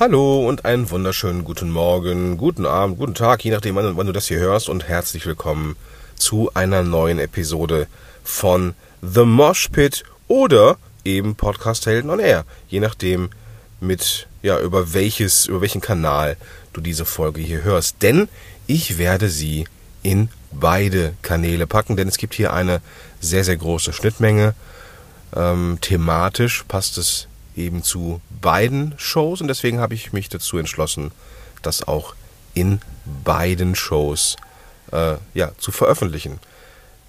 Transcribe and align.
Hallo 0.00 0.48
und 0.48 0.64
einen 0.64 0.88
wunderschönen 0.92 1.42
guten 1.42 1.70
Morgen, 1.72 2.36
guten 2.36 2.66
Abend, 2.66 3.00
guten 3.00 3.16
Tag, 3.16 3.42
je 3.42 3.50
nachdem, 3.50 3.74
wann, 3.74 4.06
du 4.06 4.12
das 4.12 4.28
hier 4.28 4.38
hörst. 4.38 4.68
Und 4.68 4.86
herzlich 4.86 5.26
willkommen 5.26 5.74
zu 6.14 6.52
einer 6.54 6.84
neuen 6.84 7.18
Episode 7.18 7.88
von 8.22 8.76
The 9.02 9.24
Mosh 9.24 9.70
Pit 9.70 10.04
oder 10.28 10.76
eben 11.04 11.34
Podcast 11.34 11.86
Helden 11.86 12.10
on 12.10 12.20
Air, 12.20 12.44
je 12.68 12.78
nachdem 12.78 13.30
mit 13.80 14.28
ja 14.40 14.60
über 14.60 14.94
welches 14.94 15.46
über 15.46 15.62
welchen 15.62 15.80
Kanal 15.80 16.36
du 16.72 16.80
diese 16.80 17.04
Folge 17.04 17.40
hier 17.40 17.64
hörst, 17.64 18.00
denn 18.00 18.28
ich 18.68 18.98
werde 18.98 19.28
sie 19.28 19.66
in 20.04 20.28
beide 20.52 21.14
Kanäle 21.22 21.66
packen, 21.66 21.96
denn 21.96 22.06
es 22.06 22.18
gibt 22.18 22.34
hier 22.34 22.52
eine 22.52 22.82
sehr 23.18 23.42
sehr 23.42 23.56
große 23.56 23.92
Schnittmenge. 23.92 24.54
Ähm, 25.34 25.78
thematisch 25.80 26.64
passt 26.68 26.98
es 26.98 27.26
eben 27.58 27.82
zu 27.82 28.20
beiden 28.40 28.94
Shows 28.96 29.40
und 29.40 29.48
deswegen 29.48 29.80
habe 29.80 29.94
ich 29.94 30.12
mich 30.12 30.28
dazu 30.28 30.58
entschlossen, 30.58 31.10
das 31.62 31.86
auch 31.86 32.14
in 32.54 32.80
beiden 33.24 33.74
Shows 33.74 34.36
äh, 34.92 35.16
ja, 35.34 35.50
zu 35.58 35.72
veröffentlichen. 35.72 36.38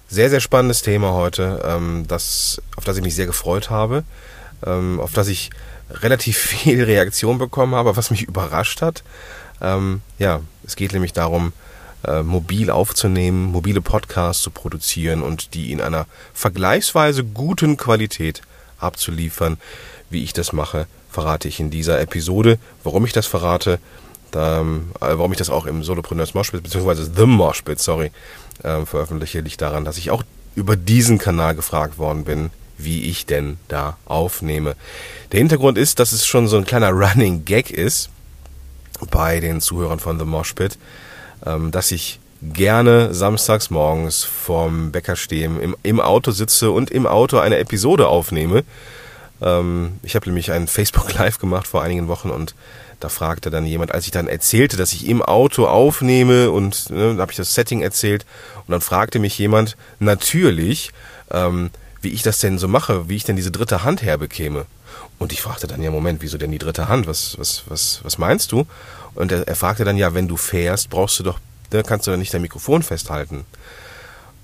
Sehr, 0.08 0.28
sehr 0.28 0.40
spannendes 0.40 0.82
Thema 0.82 1.12
heute, 1.12 1.62
ähm, 1.64 2.04
das, 2.08 2.60
auf 2.76 2.84
das 2.84 2.96
ich 2.96 3.02
mich 3.02 3.14
sehr 3.14 3.26
gefreut 3.26 3.70
habe, 3.70 4.04
ähm, 4.66 5.00
auf 5.00 5.12
das 5.12 5.28
ich 5.28 5.50
relativ 5.90 6.36
viel 6.38 6.82
Reaktion 6.82 7.38
bekommen 7.38 7.74
habe, 7.74 7.96
was 7.96 8.10
mich 8.10 8.22
überrascht 8.22 8.82
hat. 8.82 9.02
Ähm, 9.60 10.02
ja, 10.18 10.40
es 10.64 10.76
geht 10.76 10.92
nämlich 10.92 11.12
darum, 11.12 11.52
äh, 12.06 12.22
mobil 12.22 12.70
aufzunehmen, 12.70 13.52
mobile 13.52 13.80
Podcasts 13.80 14.42
zu 14.42 14.50
produzieren 14.50 15.22
und 15.22 15.54
die 15.54 15.70
in 15.70 15.80
einer 15.80 16.06
vergleichsweise 16.32 17.24
guten 17.24 17.76
Qualität 17.76 18.42
abzuliefern, 18.80 19.58
wie 20.10 20.22
ich 20.24 20.32
das 20.32 20.52
mache, 20.52 20.86
verrate 21.10 21.48
ich 21.48 21.60
in 21.60 21.70
dieser 21.70 22.00
Episode. 22.00 22.58
Warum 22.84 23.04
ich 23.04 23.12
das 23.12 23.26
verrate, 23.26 23.78
da, 24.30 24.60
äh, 24.60 24.64
warum 25.00 25.32
ich 25.32 25.38
das 25.38 25.50
auch 25.50 25.66
im 25.66 25.82
Solopreneurs 25.82 26.34
Moshpit, 26.34 26.62
beziehungsweise 26.62 27.10
The 27.14 27.26
Moshpit, 27.26 27.80
sorry, 27.80 28.10
äh, 28.62 28.84
veröffentliche, 28.84 29.40
liegt 29.40 29.60
daran, 29.60 29.84
dass 29.84 29.98
ich 29.98 30.10
auch 30.10 30.22
über 30.54 30.76
diesen 30.76 31.18
Kanal 31.18 31.54
gefragt 31.54 31.98
worden 31.98 32.24
bin, 32.24 32.50
wie 32.78 33.04
ich 33.04 33.26
denn 33.26 33.58
da 33.68 33.96
aufnehme. 34.06 34.74
Der 35.32 35.38
Hintergrund 35.38 35.78
ist, 35.78 35.98
dass 35.98 36.12
es 36.12 36.26
schon 36.26 36.48
so 36.48 36.56
ein 36.56 36.64
kleiner 36.64 36.90
Running 36.90 37.44
Gag 37.44 37.70
ist 37.70 38.10
bei 39.10 39.40
den 39.40 39.60
Zuhörern 39.60 40.00
von 40.00 40.18
The 40.18 40.24
Moshpit, 40.24 40.78
ähm, 41.44 41.70
dass 41.70 41.90
ich 41.90 42.20
gerne 42.42 43.12
samstags 43.12 43.70
morgens 43.70 44.24
vorm 44.24 44.92
Bäcker 44.92 45.16
stehe, 45.16 45.44
im, 45.44 45.76
im 45.82 46.00
Auto 46.00 46.30
sitze 46.30 46.70
und 46.70 46.90
im 46.90 47.06
Auto 47.06 47.38
eine 47.38 47.58
Episode 47.58 48.08
aufnehme 48.08 48.64
ähm, 49.42 49.98
ich 50.02 50.14
habe 50.14 50.26
nämlich 50.26 50.52
ein 50.52 50.66
Facebook 50.66 51.12
Live 51.18 51.38
gemacht 51.38 51.66
vor 51.66 51.82
einigen 51.82 52.08
Wochen 52.08 52.30
und 52.30 52.54
da 53.00 53.08
fragte 53.08 53.48
dann 53.48 53.64
jemand, 53.64 53.92
als 53.92 54.04
ich 54.04 54.10
dann 54.10 54.28
erzählte, 54.28 54.76
dass 54.76 54.92
ich 54.92 55.08
im 55.08 55.22
Auto 55.22 55.66
aufnehme 55.66 56.50
und 56.50 56.90
ne, 56.90 57.14
da 57.14 57.22
habe 57.22 57.32
ich 57.32 57.38
das 57.38 57.54
Setting 57.54 57.80
erzählt 57.80 58.26
und 58.66 58.72
dann 58.72 58.82
fragte 58.82 59.18
mich 59.18 59.38
jemand 59.38 59.76
natürlich, 59.98 60.92
ähm, 61.30 61.70
wie 62.02 62.10
ich 62.10 62.22
das 62.22 62.38
denn 62.40 62.58
so 62.58 62.68
mache, 62.68 63.08
wie 63.08 63.16
ich 63.16 63.24
denn 63.24 63.36
diese 63.36 63.50
dritte 63.50 63.84
Hand 63.84 64.02
herbekäme. 64.02 64.66
Und 65.18 65.32
ich 65.32 65.42
fragte 65.42 65.66
dann, 65.66 65.82
ja 65.82 65.90
Moment, 65.90 66.22
wieso 66.22 66.38
denn 66.38 66.50
die 66.50 66.58
dritte 66.58 66.88
Hand? 66.88 67.06
Was, 67.06 67.38
was, 67.38 67.64
was, 67.66 68.00
was 68.02 68.18
meinst 68.18 68.52
du? 68.52 68.66
Und 69.14 69.32
er, 69.32 69.46
er 69.46 69.56
fragte 69.56 69.84
dann, 69.84 69.96
ja, 69.96 70.14
wenn 70.14 70.28
du 70.28 70.36
fährst, 70.36 70.88
brauchst 70.88 71.18
du 71.18 71.22
doch, 71.22 71.38
ne, 71.72 71.82
kannst 71.82 72.06
du 72.06 72.16
nicht 72.16 72.32
dein 72.32 72.42
Mikrofon 72.42 72.82
festhalten. 72.82 73.44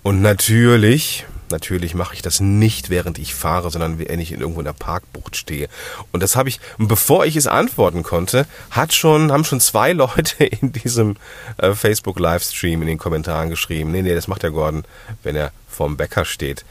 Und 0.02 0.22
natürlich 0.22 1.27
Natürlich 1.50 1.94
mache 1.94 2.14
ich 2.14 2.22
das 2.22 2.41
nicht, 2.41 2.91
während 2.91 3.18
ich 3.18 3.34
fahre, 3.34 3.70
sondern 3.70 3.98
wenn 3.98 4.18
ich 4.18 4.33
irgendwo 4.33 4.60
in 4.60 4.64
der 4.64 4.72
Parkbucht 4.72 5.36
stehe. 5.36 5.68
Und 6.10 6.22
das 6.22 6.34
habe 6.34 6.48
ich, 6.48 6.60
bevor 6.77 7.24
ich 7.24 7.36
es 7.36 7.46
antworten 7.46 8.02
konnte, 8.02 8.46
hat 8.70 8.92
schon, 8.92 9.30
haben 9.30 9.44
schon 9.44 9.60
zwei 9.60 9.92
Leute 9.92 10.44
in 10.44 10.72
diesem 10.72 11.16
äh, 11.58 11.72
Facebook 11.74 12.18
Livestream 12.18 12.83
in 12.83 12.88
den 12.88 12.98
Kommentaren 12.98 13.50
geschrieben, 13.50 13.92
nee, 13.92 14.02
nee, 14.02 14.14
das 14.14 14.28
macht 14.28 14.42
der 14.42 14.50
Gordon, 14.50 14.84
wenn 15.22 15.36
er 15.36 15.52
vorm 15.68 15.96
Bäcker 15.96 16.24
steht. 16.24 16.64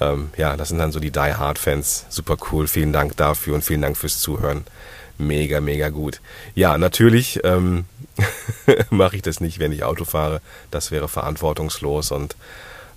Ähm, 0.00 0.30
ja, 0.36 0.56
das 0.56 0.68
sind 0.68 0.78
dann 0.78 0.92
so 0.92 1.00
die 1.00 1.10
Die 1.10 1.18
Hard 1.18 1.58
Fans. 1.58 2.04
Super 2.08 2.36
cool. 2.52 2.68
Vielen 2.68 2.92
Dank 2.92 3.16
dafür 3.16 3.54
und 3.54 3.64
vielen 3.64 3.82
Dank 3.82 3.96
fürs 3.96 4.20
Zuhören. 4.20 4.64
Mega, 5.18 5.60
mega 5.60 5.88
gut. 5.88 6.20
Ja, 6.54 6.78
natürlich 6.78 7.40
ähm, 7.42 7.84
mache 8.90 9.16
ich 9.16 9.22
das 9.22 9.40
nicht, 9.40 9.58
wenn 9.58 9.72
ich 9.72 9.82
Auto 9.82 10.04
fahre. 10.04 10.40
Das 10.70 10.90
wäre 10.90 11.08
verantwortungslos 11.08 12.12
und 12.12 12.36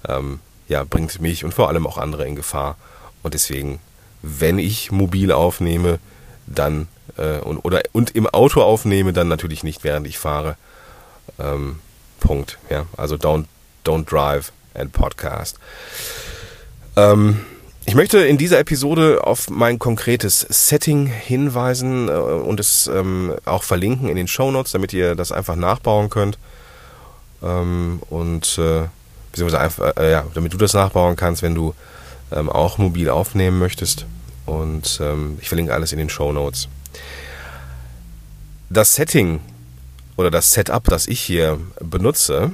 ähm, 0.08 0.40
ja, 0.68 0.84
bringt 0.84 1.20
mich 1.20 1.44
und 1.44 1.54
vor 1.54 1.68
allem 1.68 1.88
auch 1.88 1.98
andere 1.98 2.28
in 2.28 2.36
Gefahr. 2.36 2.78
Und 3.24 3.34
deswegen, 3.34 3.80
wenn 4.22 4.60
ich 4.60 4.92
mobil 4.92 5.31
aufnehme, 5.31 6.00
dann 6.46 6.88
äh, 7.18 7.40
und, 7.40 7.58
oder, 7.60 7.81
und 7.92 8.12
im 8.16 8.28
Auto 8.28 8.62
aufnehme, 8.62 9.14
dann 9.14 9.28
natürlich 9.28 9.64
nicht, 9.64 9.84
während 9.84 10.08
ich 10.08 10.18
fahre. 10.18 10.58
Ähm, 11.40 11.80
Punkt. 12.20 12.60
Ja, 12.70 12.86
also 12.98 13.16
don't, 13.16 13.46
don't 13.84 14.06
drive 14.06 14.52
and 14.74 14.92
podcast. 14.94 15.58
Ähm, 16.96 17.46
ich 17.86 17.96
möchte 17.96 18.19
in 18.19 18.38
dieser 18.38 18.59
Episode 18.59 19.25
auf 19.25 19.50
mein 19.50 19.80
konkretes 19.80 20.46
Setting 20.50 21.08
hinweisen 21.08 22.09
äh, 22.09 22.12
und 22.12 22.59
es 22.59 22.88
ähm, 22.88 23.34
auch 23.46 23.64
verlinken 23.64 24.08
in 24.08 24.16
den 24.16 24.28
Show 24.28 24.52
Notes, 24.52 24.72
damit 24.72 24.94
ihr 24.94 25.16
das 25.16 25.31
einfach 25.31 25.56
nachbauen 25.56 26.09
könnt. 26.09 26.38
Ähm, 27.42 28.02
und 28.09 28.58
äh, 28.59 28.84
beziehungsweise 29.31 29.59
einfach, 29.59 29.97
äh, 29.97 30.12
ja, 30.12 30.25
damit 30.34 30.53
du 30.53 30.58
das 30.58 30.74
nachbauen 30.74 31.16
kannst, 31.16 31.42
wenn 31.42 31.56
du 31.56 31.74
ähm, 32.31 32.50
auch 32.50 32.78
mobil 32.78 33.09
aufnehmen 33.09 33.58
möchtest. 33.58 34.06
Und 34.46 35.00
ähm, 35.02 35.38
ich 35.42 35.48
verlinke 35.48 35.74
alles 35.74 35.92
in 35.92 35.98
den 35.98 36.09
Show 36.09 36.31
Notes. 36.31 36.68
Das 38.69 38.96
Setting 38.96 39.40
oder 40.18 40.30
das 40.31 40.53
Setup, 40.53 40.84
das 40.84 41.08
ich 41.08 41.19
hier 41.19 41.59
benutze, 41.80 42.52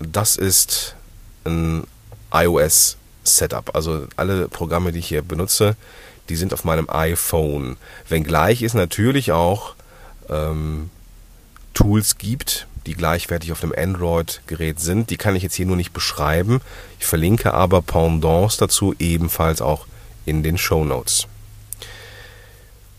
das 0.00 0.36
ist 0.36 0.94
ein 1.44 1.84
iOS 2.32 2.97
Setup. 3.36 3.74
Also 3.74 4.06
alle 4.16 4.48
Programme, 4.48 4.92
die 4.92 5.00
ich 5.00 5.08
hier 5.08 5.22
benutze, 5.22 5.76
die 6.28 6.36
sind 6.36 6.52
auf 6.52 6.64
meinem 6.64 6.88
iPhone. 6.90 7.76
Wenngleich 8.08 8.62
es 8.62 8.74
natürlich 8.74 9.32
auch 9.32 9.74
ähm, 10.28 10.90
Tools 11.74 12.18
gibt, 12.18 12.66
die 12.86 12.94
gleichwertig 12.94 13.52
auf 13.52 13.60
dem 13.60 13.74
Android-Gerät 13.76 14.80
sind. 14.80 15.10
Die 15.10 15.16
kann 15.16 15.36
ich 15.36 15.42
jetzt 15.42 15.54
hier 15.54 15.66
nur 15.66 15.76
nicht 15.76 15.92
beschreiben. 15.92 16.60
Ich 16.98 17.06
verlinke 17.06 17.54
aber 17.54 17.82
Pendants 17.82 18.56
dazu 18.56 18.94
ebenfalls 18.98 19.60
auch 19.60 19.86
in 20.26 20.42
den 20.42 20.58
Show 20.58 20.84
Notes. 20.84 21.26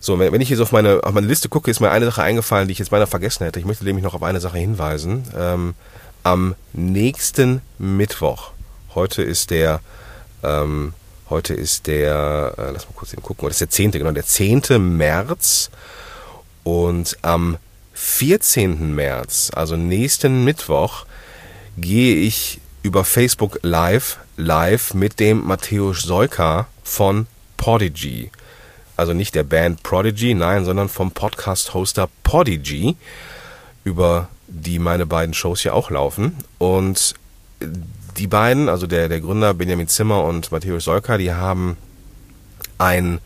So, 0.02 0.18
wenn 0.18 0.40
ich 0.40 0.48
jetzt 0.48 0.60
auf 0.60 0.72
meine, 0.72 1.00
auf 1.04 1.12
meine 1.12 1.26
Liste 1.26 1.50
gucke, 1.50 1.70
ist 1.70 1.80
mir 1.80 1.90
eine 1.90 2.06
Sache 2.06 2.22
eingefallen, 2.22 2.68
die 2.68 2.72
ich 2.72 2.78
jetzt 2.78 2.90
beinahe 2.90 3.06
vergessen 3.06 3.44
hätte. 3.44 3.60
Ich 3.60 3.66
möchte 3.66 3.84
nämlich 3.84 4.02
noch 4.02 4.14
auf 4.14 4.22
eine 4.22 4.40
Sache 4.40 4.56
hinweisen. 4.56 5.24
Ähm, 5.36 5.74
am 6.22 6.54
nächsten 6.72 7.60
Mittwoch, 7.78 8.52
heute 8.94 9.22
ist 9.22 9.50
der, 9.50 9.80
ähm, 10.42 10.92
heute 11.28 11.54
ist 11.54 11.86
der, 11.86 12.54
äh, 12.58 12.70
lass 12.72 12.86
mal 12.86 12.94
kurz 12.94 13.12
eben 13.12 13.22
gucken, 13.22 13.48
das 13.48 13.56
ist 13.56 13.60
der 13.60 13.70
10., 13.70 13.92
genau, 13.92 14.10
der 14.12 14.26
10. 14.26 14.62
März 14.96 15.70
und 16.64 17.16
am 17.22 17.58
14. 17.94 18.94
März, 18.94 19.50
also 19.54 19.76
nächsten 19.76 20.44
Mittwoch, 20.44 21.04
gehe 21.76 22.16
ich 22.16 22.60
über 22.82 23.04
Facebook 23.04 23.58
Live 23.62 24.18
live 24.36 24.94
mit 24.94 25.20
dem 25.20 25.46
Matthäus 25.46 26.02
Seuka 26.02 26.66
von 26.82 27.26
Podigy. 27.56 28.30
Also 28.96 29.12
nicht 29.12 29.34
der 29.34 29.44
Band 29.44 29.82
Prodigy, 29.82 30.34
nein, 30.34 30.64
sondern 30.64 30.88
vom 30.88 31.10
Podcast-Hoster 31.10 32.08
Podigy, 32.22 32.96
über 33.84 34.28
die 34.46 34.78
meine 34.78 35.06
beiden 35.06 35.34
Shows 35.34 35.62
ja 35.64 35.72
auch 35.72 35.90
laufen. 35.90 36.36
Und 36.58 37.14
die 38.20 38.26
beiden, 38.26 38.68
also 38.68 38.86
der, 38.86 39.08
der 39.08 39.22
Gründer 39.22 39.54
Benjamin 39.54 39.88
Zimmer 39.88 40.24
und 40.24 40.52
Matthäus 40.52 40.84
Seuka, 40.84 41.16
die 41.16 41.32
haben 41.32 41.78
ein 42.76 43.18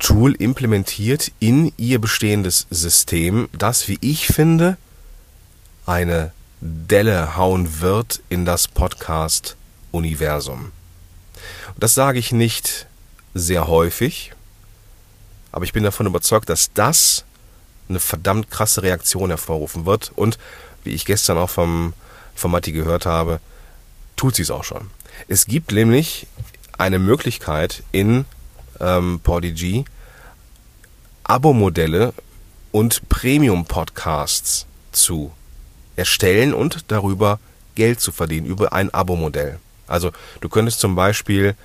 Tool 0.00 0.34
implementiert 0.34 1.30
in 1.38 1.72
ihr 1.76 2.00
bestehendes 2.00 2.66
System, 2.68 3.48
das, 3.56 3.86
wie 3.86 3.98
ich 4.00 4.26
finde, 4.26 4.76
eine 5.86 6.32
Delle 6.60 7.36
hauen 7.36 7.80
wird 7.80 8.22
in 8.28 8.44
das 8.44 8.66
Podcast-Universum. 8.66 10.72
Das 11.76 11.94
sage 11.94 12.18
ich 12.18 12.32
nicht 12.32 12.88
sehr 13.34 13.68
häufig, 13.68 14.32
aber 15.52 15.64
ich 15.64 15.72
bin 15.72 15.84
davon 15.84 16.06
überzeugt, 16.06 16.48
dass 16.48 16.72
das 16.74 17.24
eine 17.88 18.00
verdammt 18.00 18.50
krasse 18.50 18.82
Reaktion 18.82 19.30
hervorrufen 19.30 19.86
wird 19.86 20.10
und, 20.16 20.40
wie 20.82 20.90
ich 20.90 21.04
gestern 21.04 21.38
auch 21.38 21.50
vom, 21.50 21.92
vom 22.34 22.50
Matti 22.50 22.72
gehört 22.72 23.06
habe, 23.06 23.38
tut 24.22 24.36
sie 24.36 24.42
es 24.42 24.52
auch 24.52 24.62
schon. 24.62 24.88
Es 25.26 25.46
gibt 25.46 25.72
nämlich 25.72 26.28
eine 26.78 27.00
Möglichkeit 27.00 27.82
in 27.90 28.24
ähm, 28.78 29.18
Podigy 29.20 29.84
Abo-Modelle 31.24 32.14
und 32.70 33.08
Premium-Podcasts 33.08 34.66
zu 34.92 35.32
erstellen 35.96 36.54
und 36.54 36.84
darüber 36.86 37.40
Geld 37.74 38.00
zu 38.00 38.12
verdienen 38.12 38.46
über 38.46 38.72
ein 38.72 38.94
Abo-Modell. 38.94 39.58
Also 39.88 40.12
du 40.40 40.48
könntest 40.48 40.78
zum 40.78 40.94
Beispiel 40.94 41.56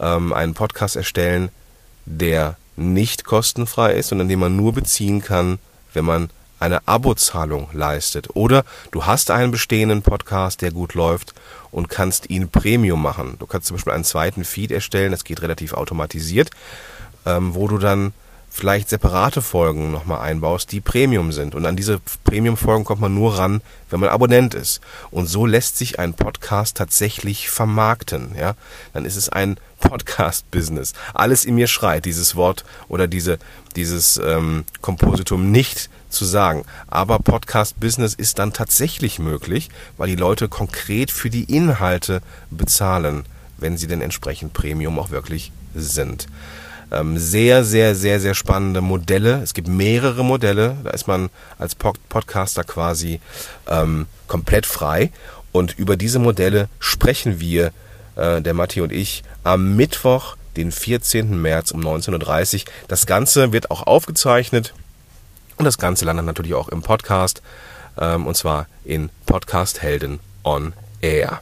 ähm, 0.00 0.32
einen 0.32 0.54
Podcast 0.54 0.96
erstellen, 0.96 1.50
der 2.06 2.56
nicht 2.74 3.22
kostenfrei 3.22 3.92
ist, 3.92 4.08
sondern 4.08 4.28
den 4.28 4.40
man 4.40 4.56
nur 4.56 4.72
beziehen 4.72 5.22
kann, 5.22 5.60
wenn 5.94 6.06
man 6.06 6.28
eine 6.60 6.86
Abozahlung 6.86 7.68
leistet. 7.72 8.28
Oder 8.34 8.64
du 8.92 9.06
hast 9.06 9.30
einen 9.30 9.50
bestehenden 9.50 10.02
Podcast, 10.02 10.62
der 10.62 10.70
gut 10.70 10.94
läuft 10.94 11.34
und 11.70 11.88
kannst 11.88 12.30
ihn 12.30 12.48
Premium 12.48 13.02
machen. 13.02 13.36
Du 13.38 13.46
kannst 13.46 13.66
zum 13.66 13.76
Beispiel 13.76 13.92
einen 13.92 14.04
zweiten 14.04 14.44
Feed 14.44 14.70
erstellen, 14.70 15.10
das 15.10 15.24
geht 15.24 15.42
relativ 15.42 15.72
automatisiert, 15.72 16.50
ähm, 17.26 17.54
wo 17.54 17.66
du 17.66 17.78
dann 17.78 18.12
vielleicht 18.50 18.88
separate 18.88 19.40
Folgen 19.40 19.92
nochmal 19.92 20.20
einbaust, 20.20 20.72
die 20.72 20.80
Premium 20.80 21.30
sind. 21.30 21.54
Und 21.54 21.64
an 21.64 21.76
diese 21.76 22.00
Premium-Folgen 22.24 22.84
kommt 22.84 23.00
man 23.00 23.14
nur 23.14 23.38
ran, 23.38 23.62
wenn 23.88 24.00
man 24.00 24.08
Abonnent 24.08 24.54
ist. 24.54 24.80
Und 25.12 25.28
so 25.28 25.46
lässt 25.46 25.78
sich 25.78 26.00
ein 26.00 26.14
Podcast 26.14 26.76
tatsächlich 26.76 27.48
vermarkten. 27.48 28.34
Ja, 28.36 28.56
dann 28.92 29.04
ist 29.04 29.16
es 29.16 29.28
ein 29.28 29.56
Podcast-Business. 29.80 30.92
Alles 31.14 31.44
in 31.44 31.54
mir 31.54 31.68
schreit, 31.68 32.04
dieses 32.04 32.34
Wort 32.34 32.64
oder 32.88 33.06
diese, 33.06 33.38
dieses 33.76 34.18
ähm, 34.18 34.64
Kompositum 34.82 35.50
nicht 35.52 35.88
zu 36.10 36.24
sagen. 36.24 36.64
Aber 36.88 37.20
Podcast-Business 37.20 38.14
ist 38.14 38.40
dann 38.40 38.52
tatsächlich 38.52 39.20
möglich, 39.20 39.70
weil 39.96 40.08
die 40.08 40.16
Leute 40.16 40.48
konkret 40.48 41.12
für 41.12 41.30
die 41.30 41.44
Inhalte 41.44 42.20
bezahlen, 42.50 43.24
wenn 43.58 43.78
sie 43.78 43.86
denn 43.86 44.00
entsprechend 44.00 44.52
Premium 44.52 44.98
auch 44.98 45.10
wirklich 45.10 45.52
sind. 45.74 46.26
Ähm, 46.92 47.18
sehr, 47.18 47.64
sehr, 47.64 47.94
sehr, 47.94 48.20
sehr 48.20 48.34
spannende 48.34 48.80
Modelle. 48.80 49.40
Es 49.42 49.54
gibt 49.54 49.68
mehrere 49.68 50.24
Modelle. 50.24 50.76
Da 50.82 50.90
ist 50.90 51.06
man 51.06 51.30
als 51.58 51.74
Podcaster 51.74 52.64
quasi 52.64 53.20
ähm, 53.68 54.06
komplett 54.26 54.66
frei. 54.66 55.12
Und 55.52 55.78
über 55.78 55.96
diese 55.96 56.18
Modelle 56.18 56.68
sprechen 56.78 57.40
wir, 57.40 57.72
äh, 58.16 58.40
der 58.40 58.54
Matti 58.54 58.80
und 58.80 58.92
ich, 58.92 59.22
am 59.44 59.76
Mittwoch, 59.76 60.36
den 60.56 60.72
14. 60.72 61.40
März 61.40 61.70
um 61.70 61.80
19.30 61.80 62.54
Uhr. 62.54 62.72
Das 62.88 63.06
Ganze 63.06 63.52
wird 63.52 63.70
auch 63.70 63.84
aufgezeichnet. 63.86 64.74
Und 65.56 65.64
das 65.64 65.78
Ganze 65.78 66.04
landet 66.04 66.26
natürlich 66.26 66.54
auch 66.54 66.68
im 66.68 66.82
Podcast. 66.82 67.42
Ähm, 67.98 68.26
und 68.26 68.36
zwar 68.36 68.66
in 68.84 69.10
Podcast 69.26 69.82
Helden 69.82 70.20
on 70.44 70.72
Air. 71.00 71.40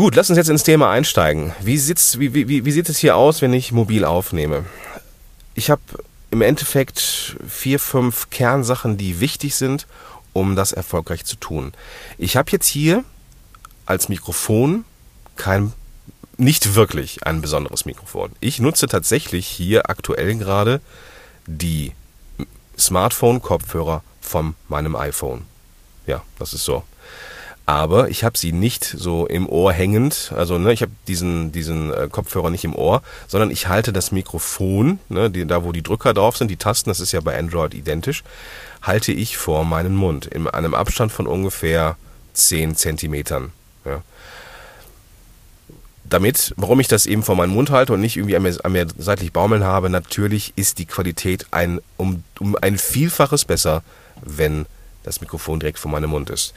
Gut, 0.00 0.14
lass 0.14 0.30
uns 0.30 0.38
jetzt 0.38 0.48
ins 0.48 0.62
Thema 0.62 0.90
einsteigen. 0.90 1.52
Wie, 1.60 1.76
sitzt, 1.76 2.18
wie, 2.18 2.32
wie, 2.32 2.64
wie 2.64 2.72
sieht 2.72 2.88
es 2.88 2.96
hier 2.96 3.16
aus, 3.16 3.42
wenn 3.42 3.52
ich 3.52 3.70
mobil 3.70 4.06
aufnehme? 4.06 4.64
Ich 5.52 5.68
habe 5.68 5.82
im 6.30 6.40
Endeffekt 6.40 7.36
vier, 7.46 7.78
fünf 7.78 8.30
Kernsachen, 8.30 8.96
die 8.96 9.20
wichtig 9.20 9.56
sind, 9.56 9.86
um 10.32 10.56
das 10.56 10.72
erfolgreich 10.72 11.26
zu 11.26 11.36
tun. 11.36 11.74
Ich 12.16 12.38
habe 12.38 12.50
jetzt 12.50 12.66
hier 12.66 13.04
als 13.84 14.08
Mikrofon 14.08 14.86
kein, 15.36 15.74
nicht 16.38 16.74
wirklich 16.74 17.26
ein 17.26 17.42
besonderes 17.42 17.84
Mikrofon. 17.84 18.32
Ich 18.40 18.58
nutze 18.58 18.86
tatsächlich 18.86 19.46
hier 19.46 19.90
aktuell 19.90 20.34
gerade 20.36 20.80
die 21.46 21.92
Smartphone-Kopfhörer 22.78 24.02
von 24.22 24.54
meinem 24.66 24.96
iPhone. 24.96 25.42
Ja, 26.06 26.22
das 26.38 26.54
ist 26.54 26.64
so 26.64 26.84
aber 27.70 28.08
ich 28.08 28.24
habe 28.24 28.36
sie 28.36 28.50
nicht 28.50 28.84
so 28.84 29.26
im 29.26 29.48
Ohr 29.48 29.72
hängend. 29.72 30.32
Also 30.36 30.58
ne, 30.58 30.72
ich 30.72 30.82
habe 30.82 30.90
diesen, 31.06 31.52
diesen 31.52 31.92
äh, 31.92 32.08
Kopfhörer 32.10 32.50
nicht 32.50 32.64
im 32.64 32.74
Ohr, 32.74 33.00
sondern 33.28 33.52
ich 33.52 33.68
halte 33.68 33.92
das 33.92 34.10
Mikrofon, 34.10 34.98
ne, 35.08 35.30
die, 35.30 35.46
da 35.46 35.62
wo 35.62 35.70
die 35.70 35.84
Drücker 35.84 36.12
drauf 36.12 36.36
sind, 36.36 36.50
die 36.50 36.56
Tasten, 36.56 36.90
das 36.90 36.98
ist 36.98 37.12
ja 37.12 37.20
bei 37.20 37.38
Android 37.38 37.72
identisch, 37.72 38.24
halte 38.82 39.12
ich 39.12 39.36
vor 39.36 39.64
meinen 39.64 39.94
Mund 39.94 40.26
in 40.26 40.48
einem 40.48 40.74
Abstand 40.74 41.12
von 41.12 41.28
ungefähr 41.28 41.96
10 42.32 42.74
Zentimetern. 42.74 43.52
Ja. 43.84 44.02
Damit, 46.02 46.52
warum 46.56 46.80
ich 46.80 46.88
das 46.88 47.06
eben 47.06 47.22
vor 47.22 47.36
meinen 47.36 47.54
Mund 47.54 47.70
halte 47.70 47.92
und 47.92 48.00
nicht 48.00 48.16
irgendwie 48.16 48.34
an 48.34 48.42
mir, 48.42 48.64
an 48.64 48.72
mir 48.72 48.88
seitlich 48.98 49.32
baumeln 49.32 49.62
habe, 49.62 49.90
natürlich 49.90 50.54
ist 50.56 50.80
die 50.80 50.86
Qualität 50.86 51.46
ein, 51.52 51.80
um, 51.96 52.24
um 52.40 52.56
ein 52.60 52.78
Vielfaches 52.78 53.44
besser, 53.44 53.84
wenn 54.22 54.66
das 55.04 55.20
Mikrofon 55.20 55.60
direkt 55.60 55.78
vor 55.78 55.92
meinem 55.92 56.10
Mund 56.10 56.30
ist. 56.30 56.52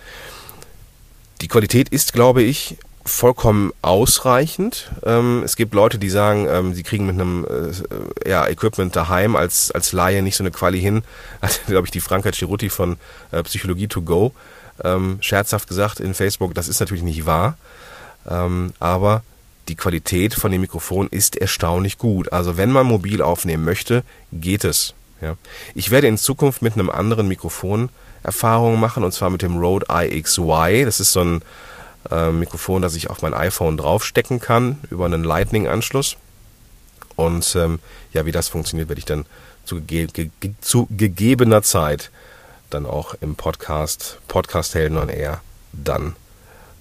Die 1.43 1.49
Qualität 1.49 1.89
ist, 1.89 2.13
glaube 2.13 2.41
ich, 2.41 2.77
vollkommen 3.03 3.73
ausreichend. 3.81 4.89
Ähm, 5.05 5.41
es 5.43 5.57
gibt 5.57 5.73
Leute, 5.73 5.99
die 5.99 6.09
sagen, 6.09 6.47
ähm, 6.49 6.73
sie 6.73 6.83
kriegen 6.83 7.05
mit 7.05 7.15
einem 7.15 7.45
äh, 7.45 8.29
ja, 8.29 8.47
Equipment 8.47 8.95
daheim 8.95 9.35
als, 9.35 9.69
als 9.69 9.91
Laie 9.91 10.21
nicht 10.21 10.37
so 10.37 10.43
eine 10.43 10.51
Quali 10.51 10.79
hin. 10.79 11.03
Hat, 11.41 11.59
glaube 11.67 11.85
ich, 11.85 11.91
die 11.91 11.99
Franka 11.99 12.31
Ciruti 12.31 12.69
von 12.69 12.95
äh, 13.31 13.43
Psychologie 13.43 13.87
to 13.87 14.03
go 14.03 14.31
ähm, 14.85 15.17
scherzhaft 15.19 15.67
gesagt 15.67 15.99
in 15.99 16.13
Facebook, 16.13 16.53
das 16.53 16.69
ist 16.69 16.79
natürlich 16.79 17.03
nicht 17.03 17.25
wahr. 17.25 17.57
Ähm, 18.25 18.71
aber 18.79 19.21
die 19.67 19.75
Qualität 19.75 20.33
von 20.35 20.49
dem 20.49 20.61
Mikrofon 20.61 21.09
ist 21.09 21.35
erstaunlich 21.35 21.97
gut. 21.97 22.31
Also 22.31 22.55
wenn 22.55 22.71
man 22.71 22.87
mobil 22.87 23.21
aufnehmen 23.21 23.65
möchte, 23.65 24.03
geht 24.31 24.63
es. 24.63 24.93
Ja. 25.19 25.35
Ich 25.75 25.91
werde 25.91 26.07
in 26.07 26.17
Zukunft 26.17 26.61
mit 26.61 26.75
einem 26.75 26.89
anderen 26.89 27.27
Mikrofon 27.27 27.89
Erfahrungen 28.23 28.79
machen, 28.79 29.03
und 29.03 29.11
zwar 29.11 29.29
mit 29.29 29.41
dem 29.41 29.57
Rode 29.57 29.85
IXY. 29.89 30.83
Das 30.85 30.99
ist 30.99 31.13
so 31.13 31.21
ein 31.21 31.41
äh, 32.09 32.31
Mikrofon, 32.31 32.81
das 32.81 32.95
ich 32.95 33.09
auf 33.09 33.21
mein 33.21 33.33
iPhone 33.33 33.77
draufstecken 33.77 34.39
kann 34.39 34.79
über 34.89 35.05
einen 35.05 35.23
Lightning-Anschluss. 35.23 36.17
Und 37.15 37.55
ähm, 37.55 37.79
ja, 38.11 38.25
wie 38.25 38.31
das 38.31 38.47
funktioniert, 38.47 38.89
werde 38.89 38.99
ich 38.99 39.05
dann 39.05 39.25
zu, 39.65 39.81
ge 39.81 40.07
ge 40.07 40.29
zu 40.61 40.87
gegebener 40.89 41.61
Zeit 41.61 42.11
dann 42.69 42.85
auch 42.85 43.15
im 43.21 43.35
Podcast, 43.35 44.17
Podcast 44.27 44.73
Helden 44.73 44.97
on 44.97 45.09
Air 45.09 45.41
dann 45.71 46.15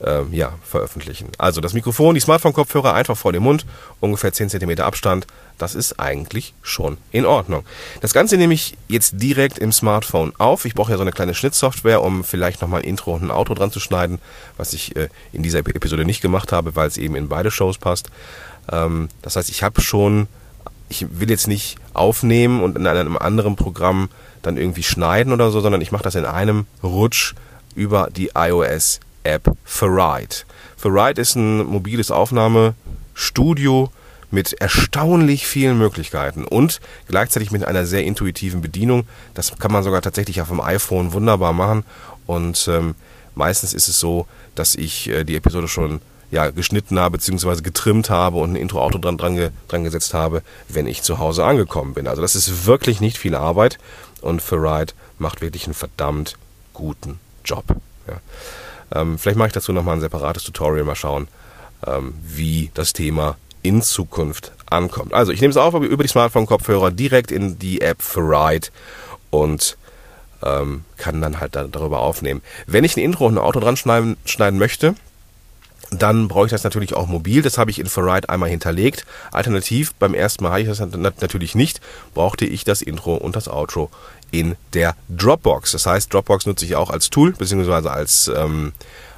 äh, 0.03 0.23
ja, 0.31 0.55
veröffentlichen. 0.63 1.29
Also 1.39 1.61
das 1.61 1.73
Mikrofon, 1.73 2.15
die 2.15 2.21
Smartphone-Kopfhörer 2.21 2.95
einfach 2.95 3.17
vor 3.17 3.33
dem 3.33 3.43
Mund, 3.43 3.65
ungefähr 4.01 4.33
10 4.33 4.51
cm 4.51 4.81
Abstand. 4.81 5.27
Das 5.59 5.75
ist 5.75 6.01
eigentlich 6.01 6.55
schon 6.63 6.97
in 7.13 7.25
Ordnung. 7.25 7.65
Das 8.01 8.13
Ganze 8.13 8.37
nehme 8.37 8.55
ich 8.55 8.77
jetzt 8.89 9.15
direkt 9.23 9.59
im 9.59 9.71
Smartphone 9.71 10.33
auf. 10.39 10.65
Ich 10.65 10.75
brauche 10.75 10.91
ja 10.91 10.97
so 10.97 11.03
eine 11.03 11.13
kleine 11.13 11.35
Schnittsoftware, 11.35 12.03
um 12.03 12.25
vielleicht 12.25 12.63
nochmal 12.63 12.83
ein 12.83 12.89
Intro 12.89 13.15
und 13.15 13.23
ein 13.23 13.31
Outro 13.31 13.55
dran 13.55 13.71
zu 13.71 13.79
schneiden, 13.79 14.19
was 14.57 14.73
ich 14.73 14.97
äh, 14.97 15.09
in 15.33 15.43
dieser 15.43 15.61
Episode 15.61 16.05
nicht 16.05 16.21
gemacht 16.21 16.53
habe, 16.53 16.75
weil 16.75 16.89
es 16.89 16.99
eben 16.99 17.15
in 17.15 17.29
beide 17.29 17.51
Shows 17.51 17.79
passt. 17.79 18.11
Ähm, 18.71 19.09
das 19.23 19.37
heißt, 19.37 19.51
ich 19.51 19.63
habe 19.63 19.81
schon, 19.81 20.27
ich 20.89 21.07
will 21.21 21.31
jetzt 21.31 21.47
nicht 21.49 21.77
aufnehmen 21.95 22.63
und 22.63 22.77
in 22.77 22.87
einem 22.87 23.17
anderen 23.17 23.55
Programm 23.57 24.09
dann 24.43 24.57
irgendwie 24.57 24.83
schneiden 24.83 25.33
oder 25.33 25.51
so, 25.51 25.61
sondern 25.61 25.81
ich 25.81 25.93
mache 25.93 26.03
das 26.03 26.17
in 26.17 26.25
einem 26.25 26.67
Rutsch 26.83 27.35
über 27.77 28.09
die 28.11 28.33
iOS 28.35 29.01
App 29.25 29.51
Ferrite. 29.65 30.45
Ferrite 30.77 31.21
ist 31.21 31.37
ein 31.37 31.65
mobiles 31.65 32.11
Aufnahmestudio 32.11 33.91
mit 34.31 34.55
erstaunlich 34.55 35.47
vielen 35.47 35.79
Möglichkeiten 35.79 36.45
und 36.45 36.81
gleichzeitig 37.07 37.51
mit 37.51 37.65
einer 37.65 37.85
sehr 37.87 38.05
intuitiven 38.05 38.63
Bedienung. 38.63 39.07
Das 39.35 39.57
kann 39.59 39.73
man 39.73 39.83
sogar 39.83 40.03
tatsächlich 40.03 40.41
auf 40.41 40.49
dem 40.49 40.61
iPhone 40.61 41.13
wunderbar 41.13 41.53
machen 41.53 41.85
und 42.27 42.67
ähm, 42.69 42.95
meistens 43.35 43.75
ist 43.75 43.89
es 43.89 44.01
so, 44.01 44.27
dass 44.55 44.75
ich 44.75 45.09
äh, 45.09 45.25
die 45.25 45.37
Episode 45.37 45.69
schon 45.69 46.01
ja, 46.31 46.51
geschnitten 46.51 46.99
habe 46.99 47.19
bzw. 47.19 47.61
getrimmt 47.61 48.09
habe 48.09 48.39
und 48.39 48.53
ein 48.53 48.57
Intro-Auto 48.57 48.99
dran, 48.99 49.19
dran, 49.19 49.51
dran 49.69 49.85
gesetzt 49.85 50.15
habe, 50.15 50.43
wenn 50.69 50.87
ich 50.87 51.03
zu 51.03 51.19
Hause 51.19 51.45
angekommen 51.45 51.93
bin. 51.93 52.09
Also 52.09 52.23
das 52.23 52.35
ist 52.35 52.65
wirklich 52.65 53.03
nicht 53.03 53.19
viel 53.19 53.35
Arbeit 53.35 53.79
und 54.23 54.41
Ferrite 54.41 54.95
macht 55.19 55.43
wirklich 55.43 55.67
einen 55.67 55.75
verdammt 55.75 56.37
guten 56.73 57.21
Job. 57.45 57.65
Ja. 58.09 58.15
Ähm, 58.95 59.19
vielleicht 59.19 59.39
mache 59.39 59.49
ich 59.49 59.55
dazu 59.55 59.73
nochmal 59.73 59.97
ein 59.97 60.01
separates 60.01 60.45
Tutorial, 60.45 60.85
mal 60.85 60.95
schauen, 60.95 61.29
ähm, 61.87 62.15
wie 62.23 62.71
das 62.75 62.93
Thema 62.93 63.37
in 63.63 63.83
Zukunft 63.83 64.53
ankommt. 64.67 65.15
Also 65.15 65.33
ich 65.33 65.41
nehme 65.41 65.51
es 65.51 65.57
auf 65.57 65.75
über 65.75 66.03
die 66.03 66.09
Smartphone-Kopfhörer 66.09 66.91
direkt 66.91 67.31
in 67.31 67.59
die 67.59 67.81
App 67.81 67.99
Ride 68.17 68.69
und 69.31 69.77
ähm, 70.43 70.85
kann 70.97 71.21
dann 71.21 71.41
halt 71.41 71.55
da, 71.55 71.65
darüber 71.65 72.01
aufnehmen. 72.01 72.43
Wenn 72.67 72.85
ich 72.85 72.97
ein 72.97 73.01
Intro 73.01 73.27
und 73.27 73.35
ein 73.35 73.39
Auto 73.39 73.61
dran 73.61 73.77
schneiden, 73.77 74.17
schneiden 74.25 74.59
möchte, 74.59 74.95
dann 75.93 76.29
brauche 76.29 76.47
ich 76.47 76.51
das 76.51 76.65
natürlich 76.65 76.95
auch 76.95 77.07
mobil. 77.07 77.43
Das 77.43 77.59
habe 77.59 77.71
ich 77.71 77.79
in 77.79 77.87
Ferrite 77.87 78.29
einmal 78.29 78.49
hinterlegt. 78.49 79.05
Alternativ, 79.31 79.95
beim 79.95 80.15
ersten 80.15 80.43
Mal 80.43 80.51
hatte 80.51 80.63
ich 80.63 80.69
das 80.69 80.81
natürlich 81.21 81.55
nicht, 81.55 81.81
brauchte 82.15 82.47
ich 82.47 82.65
das 82.65 82.83
Intro 82.83 83.15
und 83.15 83.37
das 83.37 83.49
Outro 83.49 83.91
in 84.31 84.57
der 84.73 84.97
Dropbox. 85.11 85.73
Das 85.73 85.87
heißt, 85.87 86.13
Dropbox 86.13 86.47
nutze 86.47 86.65
ich 86.65 86.77
auch 86.77 86.91
als 86.91 87.11
Tool, 87.11 87.33
beziehungsweise 87.33 87.91
als, 87.91 88.31
ähm, 88.35 88.73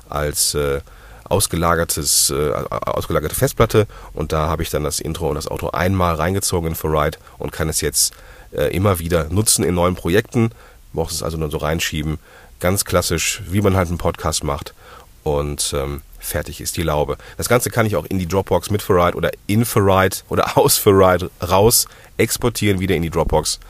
als 0.09 0.55
äh, 0.55 0.81
ausgelagertes, 1.25 2.31
äh, 2.31 2.51
ausgelagerte 2.71 3.35
Festplatte. 3.35 3.87
Und 4.13 4.33
da 4.33 4.49
habe 4.49 4.63
ich 4.63 4.71
dann 4.71 4.85
das 4.85 5.01
Intro 5.01 5.29
und 5.29 5.37
das 5.37 5.51
Outro 5.51 5.71
einmal 5.71 6.17
reingezogen 6.17 6.71
in 6.71 6.75
Ferrite 6.75 7.19
und 7.39 7.53
kann 7.53 7.69
es 7.69 7.81
jetzt 7.81 8.13
äh, 8.53 8.75
immer 8.75 8.99
wieder 8.99 9.29
nutzen 9.31 9.65
in 9.65 9.75
neuen 9.75 9.95
Projekten. 9.95 10.51
Brauchst 10.93 11.15
es 11.15 11.23
also 11.23 11.37
nur 11.37 11.51
so 11.51 11.59
reinschieben. 11.59 12.19
Ganz 12.61 12.85
klassisch, 12.85 13.43
wie 13.49 13.61
man 13.61 13.77
halt 13.77 13.89
einen 13.89 13.99
Podcast 13.99 14.45
macht. 14.45 14.75
Und 15.23 15.73
ähm, 15.77 16.03
fertig 16.25 16.61
ist 16.61 16.77
die 16.77 16.83
Laube. 16.83 17.17
Das 17.37 17.49
Ganze 17.49 17.71
kann 17.71 17.87
ich 17.87 17.97
auch 17.97 18.05
in 18.05 18.19
die 18.19 18.27
Dropbox 18.27 18.71
mit 18.71 18.83
Ferrite 18.83 19.17
oder 19.17 19.31
in 19.47 19.65
Ferrite 19.65 20.23
oder 20.29 20.57
aus 20.59 20.79
Ferrite 20.79 21.31
raus 21.43 21.87
exportieren, 22.17 22.81
wieder 22.81 22.97
in 22.97 23.03
die 23.03 23.11
Dropbox 23.11 23.61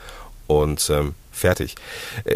und 0.47 0.89
ähm, 0.89 1.15
fertig. 1.31 1.75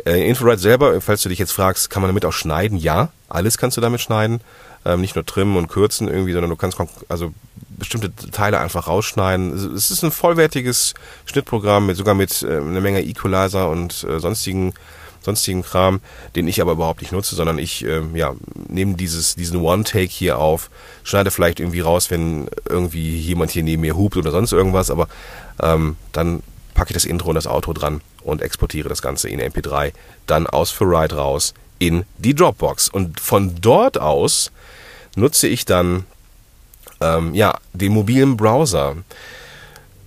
Äh, 0.06 0.28
Infrared 0.28 0.60
selber, 0.60 1.02
falls 1.02 1.22
du 1.22 1.30
dich 1.30 1.40
jetzt 1.40 1.52
fragst, 1.52 1.90
kann 1.90 2.02
man 2.02 2.10
damit 2.10 2.26
auch 2.26 2.34
schneiden? 2.34 2.78
Ja, 2.78 3.10
alles 3.28 3.58
kannst 3.58 3.78
du 3.78 3.82
damit 3.82 4.02
schneiden. 4.02 4.42
Ähm, 4.86 5.02
nicht 5.02 5.16
nur 5.16 5.26
trimmen 5.26 5.58
und 5.58 5.68
kürzen 5.68 6.08
irgendwie, 6.08 6.32
sondern 6.32 6.50
du 6.50 6.56
kannst 6.56 6.78
also 7.10 7.34
bestimmte 7.78 8.14
Teile 8.32 8.60
einfach 8.60 8.88
rausschneiden. 8.88 9.76
Es 9.76 9.92
ist 9.92 10.04
ein 10.04 10.12
vollwertiges 10.12 10.94
Schnittprogramm 11.26 11.86
mit 11.86 11.98
sogar 11.98 12.14
mit 12.16 12.44
äh, 12.44 12.58
einer 12.58 12.82
Menge 12.82 13.04
Equalizer 13.04 13.70
und 13.70 14.06
äh, 14.06 14.20
sonstigen 14.20 14.74
sonstigen 15.22 15.64
Kram, 15.64 16.00
den 16.36 16.48
ich 16.48 16.62
aber 16.62 16.74
überhaupt 16.74 17.02
nicht 17.02 17.12
nutze, 17.12 17.36
sondern 17.36 17.60
ich 17.60 17.86
äh, 17.86 18.02
ja, 18.14 18.36
nehme 18.68 18.96
dieses, 18.96 19.36
diesen 19.36 19.62
One-Take 19.62 20.10
hier 20.10 20.40
auf, 20.40 20.70
schneide 21.04 21.32
vielleicht 21.32 21.60
irgendwie 21.60 21.82
raus, 21.82 22.10
wenn 22.10 22.48
irgendwie 22.68 23.18
jemand 23.18 23.52
hier 23.52 23.64
neben 23.64 23.82
mir 23.82 23.98
hupt 23.98 24.18
oder 24.18 24.32
sonst 24.32 24.54
irgendwas, 24.54 24.90
aber 24.90 25.08
ähm, 25.62 25.98
dann 26.12 26.42
packe 26.74 26.92
ich 26.92 26.96
das 26.96 27.06
Intro 27.06 27.30
und 27.30 27.36
das 27.36 27.48
Outro 27.48 27.74
dran 27.74 28.02
und 28.24 28.42
exportiere 28.42 28.90
das 28.90 29.02
Ganze 29.02 29.30
in 29.30 29.42
MP3, 29.42 29.92
dann 30.28 30.48
aus 30.48 30.72
für 30.72 30.86
Ride 30.86 31.16
raus 31.16 31.54
in 31.80 32.06
die 32.18 32.36
Dropbox. 32.36 32.90
Und 32.90 33.20
von 33.20 33.56
dort 33.60 34.00
aus 34.00 34.52
nutze 35.16 35.48
ich 35.48 35.66
dann 35.66 36.06
ähm, 37.02 37.34
ja, 37.34 37.58
den 37.74 37.94
mobilen 37.94 38.38
Browser. 38.38 38.98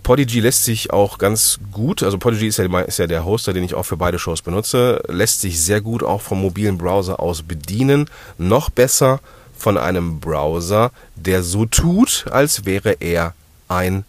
Podigy 0.03 0.41
lässt 0.41 0.65
sich 0.65 0.93
auch 0.93 1.19
ganz 1.19 1.61
gut, 1.71 2.03
also 2.03 2.19
Podigy 2.19 2.49
ist 2.49 2.59
ja, 2.59 2.81
ist 2.81 2.99
ja 2.99 3.07
der 3.07 3.25
Hoster, 3.25 3.53
den 3.53 3.65
ich 3.65 3.75
auch 3.75 3.85
für 3.85 3.97
beide 3.97 4.19
Shows 4.19 4.43
benutze, 4.43 5.03
lässt 5.09 5.41
sich 5.41 5.61
sehr 5.61 5.81
gut 5.81 6.03
auch 6.03 6.21
vom 6.21 6.41
mobilen 6.41 6.79
Browser 6.79 7.21
aus 7.21 7.43
bedienen. 7.43 8.11
Noch 8.39 8.71
besser 8.71 9.21
von 9.57 9.79
einem 9.79 10.19
Browser, 10.19 10.91
der 11.15 11.43
so 11.43 11.67
tut, 11.67 12.27
als 12.31 12.65
wäre 12.65 12.97
er 13.01 13.35
ein 13.69 14.05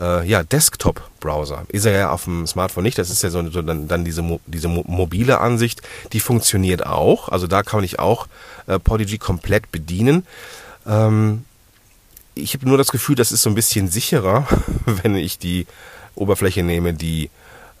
äh, 0.00 0.26
ja, 0.26 0.42
Desktop-Browser. 0.42 1.64
Ist 1.68 1.86
er 1.86 1.92
ja 1.92 2.10
auf 2.10 2.24
dem 2.24 2.46
Smartphone 2.46 2.84
nicht, 2.84 2.98
das 2.98 3.10
ist 3.10 3.22
ja 3.22 3.30
so, 3.30 3.48
so 3.50 3.62
dann, 3.62 3.86
dann, 3.86 4.04
diese, 4.04 4.40
diese 4.46 4.68
mobile 4.68 5.40
Ansicht, 5.40 5.82
die 6.12 6.20
funktioniert 6.20 6.84
auch. 6.86 7.28
Also 7.28 7.46
da 7.46 7.62
kann 7.62 7.84
ich 7.84 7.98
auch 7.98 8.26
äh, 8.66 8.78
Podigy 8.78 9.18
komplett 9.18 9.70
bedienen. 9.70 10.26
Ähm, 10.86 11.44
ich 12.34 12.54
habe 12.54 12.66
nur 12.66 12.78
das 12.78 12.90
Gefühl, 12.90 13.16
das 13.16 13.32
ist 13.32 13.42
so 13.42 13.50
ein 13.50 13.54
bisschen 13.54 13.88
sicherer, 13.88 14.46
wenn 14.86 15.14
ich 15.16 15.38
die 15.38 15.66
Oberfläche 16.14 16.62
nehme, 16.62 16.94
die 16.94 17.30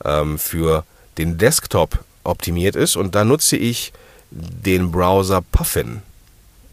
ähm, 0.04 0.38
für 0.38 0.84
den 1.18 1.38
Desktop 1.38 1.98
optimiert 2.24 2.76
ist. 2.76 2.96
Und 2.96 3.14
da 3.14 3.24
nutze 3.24 3.56
ich 3.56 3.92
den 4.30 4.90
Browser 4.90 5.42
Puffin. 5.42 6.02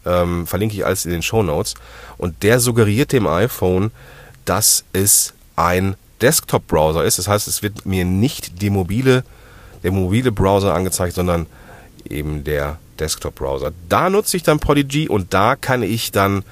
Ähm, 0.06 0.46
verlinke 0.46 0.76
ich 0.76 0.86
alles 0.86 1.04
in 1.04 1.10
den 1.10 1.22
Show 1.22 1.42
Notes. 1.42 1.74
Und 2.16 2.42
der 2.42 2.60
suggeriert 2.60 3.12
dem 3.12 3.26
iPhone, 3.26 3.90
dass 4.44 4.84
es 4.92 5.34
ein 5.56 5.96
Desktop-Browser 6.20 7.04
ist. 7.04 7.18
Das 7.18 7.28
heißt, 7.28 7.48
es 7.48 7.62
wird 7.62 7.84
mir 7.84 8.04
nicht 8.04 8.62
die 8.62 8.70
mobile, 8.70 9.24
der 9.82 9.92
mobile 9.92 10.32
Browser 10.32 10.74
angezeigt, 10.74 11.14
sondern 11.14 11.46
eben 12.08 12.44
der 12.44 12.78
Desktop-Browser. 12.98 13.72
Da 13.88 14.10
nutze 14.10 14.36
ich 14.36 14.42
dann 14.42 14.60
Podigy 14.60 15.08
und 15.08 15.34
da 15.34 15.56
kann 15.56 15.82
ich 15.82 16.10
dann 16.12 16.44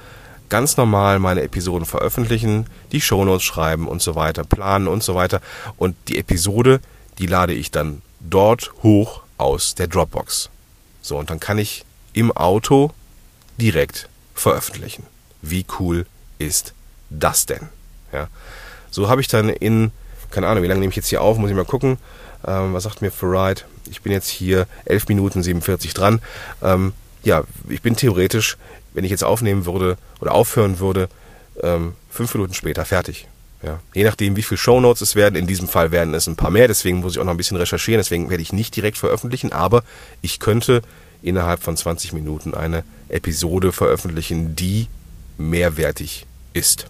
ganz 0.49 0.77
normal 0.77 1.19
meine 1.19 1.41
Episoden 1.41 1.85
veröffentlichen, 1.85 2.67
die 2.91 3.01
Shownotes 3.01 3.43
schreiben 3.43 3.87
und 3.87 4.01
so 4.01 4.15
weiter, 4.15 4.43
planen 4.43 4.87
und 4.87 5.03
so 5.03 5.15
weiter. 5.15 5.41
Und 5.77 5.95
die 6.07 6.17
Episode, 6.17 6.79
die 7.19 7.27
lade 7.27 7.53
ich 7.53 7.71
dann 7.71 8.01
dort 8.19 8.71
hoch 8.83 9.21
aus 9.37 9.75
der 9.75 9.87
Dropbox. 9.87 10.49
So, 11.01 11.17
und 11.17 11.29
dann 11.29 11.39
kann 11.39 11.57
ich 11.57 11.85
im 12.13 12.31
Auto 12.31 12.91
direkt 13.57 14.09
veröffentlichen. 14.33 15.03
Wie 15.41 15.65
cool 15.79 16.05
ist 16.39 16.73
das 17.09 17.45
denn? 17.45 17.69
Ja. 18.11 18.27
So 18.91 19.09
habe 19.09 19.21
ich 19.21 19.27
dann 19.27 19.49
in, 19.49 19.91
keine 20.31 20.47
Ahnung, 20.47 20.63
wie 20.63 20.67
lange 20.67 20.79
nehme 20.79 20.89
ich 20.89 20.95
jetzt 20.95 21.07
hier 21.07 21.21
auf, 21.21 21.37
muss 21.37 21.49
ich 21.49 21.55
mal 21.55 21.65
gucken. 21.65 21.97
Ähm, 22.45 22.73
was 22.73 22.83
sagt 22.83 23.01
mir 23.01 23.11
Ferrite? 23.11 23.65
Ich 23.89 24.01
bin 24.01 24.11
jetzt 24.11 24.27
hier 24.27 24.67
11 24.85 25.07
Minuten 25.07 25.43
47 25.43 25.93
dran. 25.93 26.21
Ähm, 26.61 26.93
ja, 27.23 27.43
ich 27.69 27.81
bin 27.81 27.95
theoretisch 27.95 28.57
wenn 28.97 29.03
ich 29.03 29.11
jetzt 29.11 29.23
aufnehmen 29.23 29.67
würde 29.67 29.95
oder 30.21 30.33
aufhören 30.33 30.79
würde, 30.79 31.07
ähm, 31.61 31.93
fünf 32.09 32.33
Minuten 32.33 32.55
später 32.55 32.83
fertig. 32.83 33.27
Ja. 33.61 33.79
Je 33.93 34.03
nachdem, 34.03 34.35
wie 34.35 34.41
viele 34.41 34.57
Shownotes 34.57 35.01
es 35.01 35.15
werden. 35.15 35.35
In 35.35 35.45
diesem 35.45 35.67
Fall 35.67 35.91
werden 35.91 36.15
es 36.15 36.25
ein 36.25 36.35
paar 36.35 36.49
mehr, 36.49 36.67
deswegen 36.67 36.97
muss 36.97 37.13
ich 37.13 37.19
auch 37.19 37.23
noch 37.23 37.31
ein 37.31 37.37
bisschen 37.37 37.57
recherchieren, 37.57 37.99
deswegen 37.99 38.31
werde 38.31 38.41
ich 38.41 38.53
nicht 38.53 38.75
direkt 38.75 38.97
veröffentlichen, 38.97 39.51
aber 39.51 39.83
ich 40.23 40.39
könnte 40.39 40.81
innerhalb 41.21 41.61
von 41.61 41.77
20 41.77 42.11
Minuten 42.11 42.55
eine 42.55 42.83
Episode 43.07 43.71
veröffentlichen, 43.71 44.55
die 44.55 44.87
mehrwertig 45.37 46.25
ist. 46.53 46.87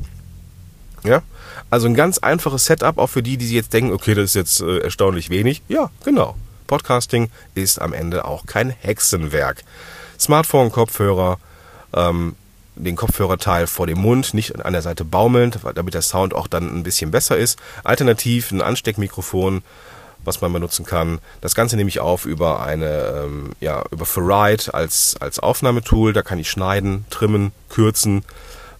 Ja? 1.03 1.23
Also 1.69 1.87
ein 1.87 1.93
ganz 1.93 2.19
einfaches 2.19 2.67
Setup, 2.67 2.99
auch 2.99 3.07
für 3.07 3.21
die, 3.21 3.35
die 3.35 3.51
jetzt 3.51 3.73
denken, 3.73 3.91
okay, 3.91 4.13
das 4.13 4.29
ist 4.29 4.35
jetzt 4.35 4.61
äh, 4.61 4.77
erstaunlich 4.77 5.29
wenig. 5.29 5.61
Ja, 5.67 5.91
genau. 6.05 6.37
Podcasting 6.67 7.31
ist 7.55 7.81
am 7.81 7.93
Ende 7.93 8.25
auch 8.25 8.45
kein 8.45 8.69
Hexenwerk. 8.69 9.63
Smartphone, 10.19 10.71
Kopfhörer, 10.71 11.39
ähm, 11.93 12.35
den 12.75 12.95
Kopfhörerteil 12.95 13.67
vor 13.67 13.87
dem 13.87 13.99
Mund, 13.99 14.33
nicht 14.33 14.63
an 14.63 14.73
der 14.73 14.81
Seite 14.81 15.03
baumelnd, 15.03 15.59
damit 15.75 15.93
der 15.93 16.01
Sound 16.01 16.33
auch 16.33 16.47
dann 16.47 16.67
ein 16.67 16.83
bisschen 16.83 17.11
besser 17.11 17.37
ist. 17.37 17.57
Alternativ 17.83 18.51
ein 18.51 18.61
Ansteckmikrofon, 18.61 19.63
was 20.23 20.41
man 20.41 20.53
benutzen 20.53 20.85
kann. 20.85 21.19
Das 21.41 21.55
Ganze 21.55 21.75
nehme 21.75 21.89
ich 21.89 21.99
auf 21.99 22.25
über 22.25 22.61
eine, 22.61 23.23
ähm, 23.25 23.51
ja, 23.59 23.83
über 23.91 24.05
Ferrite 24.05 24.73
als, 24.73 25.15
als 25.19 25.39
Aufnahmetool. 25.39 26.13
Da 26.13 26.21
kann 26.21 26.39
ich 26.39 26.49
schneiden, 26.49 27.05
trimmen, 27.09 27.51
kürzen, 27.69 28.23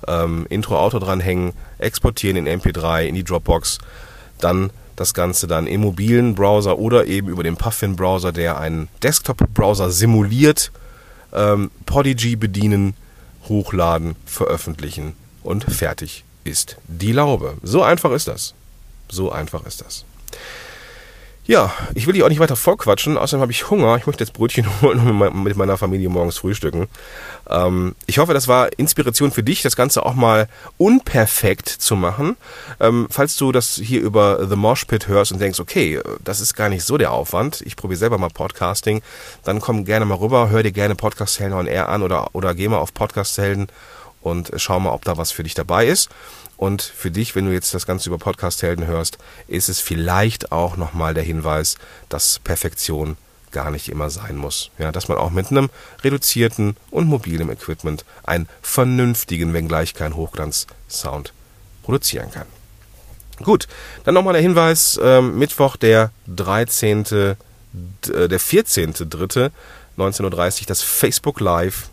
ähm, 0.08 0.46
Intro-Auto 0.50 1.00
dranhängen, 1.00 1.54
exportieren 1.80 2.38
in 2.38 2.60
MP3, 2.60 3.06
in 3.06 3.16
die 3.16 3.24
Dropbox. 3.24 3.80
Dann 4.40 4.70
das 4.98 5.14
Ganze 5.14 5.48
dann 5.48 5.68
im 5.68 5.82
mobilen 5.82 6.36
Browser 6.36 6.78
oder 6.78 7.06
eben 7.06 7.30
über 7.30 7.44
den 7.44 7.56
Puffin-Browser, 7.56 8.34
der 8.34 8.60
einen 8.60 8.90
Desktop-Browser 9.04 9.92
simuliert, 9.92 10.72
ähm, 11.32 11.72
Podigy 11.86 12.36
bedienen, 12.36 12.96
hochladen, 13.48 14.16
veröffentlichen 14.26 15.14
und 15.44 15.64
fertig 15.64 16.26
ist 16.44 16.78
die 16.88 17.12
Laube. 17.12 17.58
So 17.62 17.84
einfach 17.84 18.12
ist 18.12 18.28
das. 18.28 18.54
So 19.08 19.32
einfach 19.32 19.66
ist 19.66 19.82
das. 19.82 20.04
Ja, 21.48 21.72
ich 21.96 22.06
will 22.06 22.14
dich 22.14 22.24
auch 22.24 22.30
nicht 22.30 22.42
weiter 22.42 22.58
vorquatschen, 22.58 23.18
außerdem 23.18 23.40
habe 23.40 23.54
ich 23.54 23.70
Hunger. 23.70 23.96
Ich 23.96 24.06
möchte 24.06 24.22
jetzt 24.22 24.34
Brötchen 24.34 24.68
holen 24.82 25.00
und 25.00 25.44
mit 25.44 25.56
meiner 25.56 25.78
Familie 25.78 26.10
morgens 26.10 26.40
frühstücken. 26.40 26.88
Ähm, 27.50 27.96
ich 28.06 28.18
hoffe, 28.18 28.34
das 28.34 28.50
war 28.50 28.78
Inspiration 28.78 29.32
für 29.32 29.44
dich, 29.44 29.62
das 29.62 29.78
Ganze 29.78 30.06
auch 30.06 30.14
mal 30.14 30.50
unperfekt 30.78 31.70
zu 31.70 31.96
machen. 31.96 32.36
Ähm, 32.82 33.08
falls 33.10 33.38
du 33.38 33.54
das 33.54 33.76
hier 33.76 34.02
über 34.02 34.46
The 34.46 34.58
Mosh 34.58 34.84
Pit 34.84 35.08
hörst 35.08 35.32
und 35.32 35.40
denkst, 35.40 35.62
okay, 35.62 36.02
das 36.22 36.42
ist 36.42 36.54
gar 36.54 36.68
nicht 36.68 36.84
so 36.84 36.98
der 36.98 37.14
Aufwand, 37.14 37.62
ich 37.62 37.78
probiere 37.78 37.98
selber 37.98 38.18
mal 38.18 38.30
Podcasting, 38.30 39.02
dann 39.46 39.62
komm 39.62 39.86
gerne 39.86 40.04
mal 40.04 40.16
rüber, 40.16 40.50
hör 40.50 40.64
dir 40.64 40.74
gerne 40.74 40.96
Podcast 40.96 41.40
Helden 41.40 41.58
on 41.58 41.68
Air 41.68 41.88
an 41.88 42.04
oder, 42.04 42.36
oder 42.36 42.56
geh 42.56 42.68
mal 42.68 42.80
auf 42.80 42.94
Podcast 42.94 43.38
Helden 43.38 43.68
und 44.28 44.52
schau 44.58 44.80
mal, 44.80 44.92
ob 44.92 45.06
da 45.06 45.18
was 45.18 45.32
für 45.32 45.44
dich 45.44 45.54
dabei 45.54 45.88
ist. 45.88 46.10
Und 46.58 46.82
für 46.82 47.12
dich, 47.12 47.36
wenn 47.36 47.46
du 47.46 47.54
jetzt 47.54 47.74
das 47.74 47.86
Ganze 47.86 48.10
über 48.10 48.18
Podcast-Helden 48.18 48.88
hörst, 48.88 49.18
ist 49.48 49.70
es 49.70 49.80
vielleicht 49.80 50.52
auch 50.52 50.76
nochmal 50.76 51.14
der 51.14 51.24
Hinweis, 51.24 51.78
dass 52.10 52.40
Perfektion 52.40 53.16
gar 53.52 53.72
nicht 53.72 53.90
immer 53.90 54.10
sein 54.10 54.36
muss. 54.36 54.72
Ja, 54.78 54.92
dass 54.92 55.08
man 55.08 55.18
auch 55.18 55.30
mit 55.30 55.52
einem 55.52 55.70
reduzierten 56.04 56.76
und 56.90 57.08
mobilen 57.08 57.50
Equipment 57.50 58.06
einen 58.24 58.50
vernünftigen, 58.62 59.54
wenngleich 59.54 59.94
kein 59.94 60.16
Hochglanz-Sound 60.16 61.32
produzieren 61.84 62.32
kann. 62.32 62.48
Gut, 63.44 63.68
dann 64.04 64.16
nochmal 64.16 64.34
der 64.34 64.42
Hinweis, 64.42 64.98
äh, 65.02 65.22
Mittwoch, 65.22 65.78
der 65.78 66.12
13., 66.28 67.06
äh, 67.12 67.36
der 68.28 68.40
14.3., 68.40 69.52
19.30 69.98 70.62
Uhr, 70.62 70.68
das 70.68 70.82
Facebook 70.82 71.40
Live 71.40 71.90